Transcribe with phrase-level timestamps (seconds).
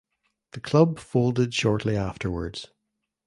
[0.53, 2.69] The club folded shortly afterwards.